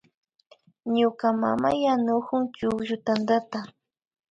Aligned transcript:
Ñuka 0.95 1.27
mama 1.41 1.69
yanukun 1.83 2.43
chukllu 2.55 2.95
tantata 3.05 3.59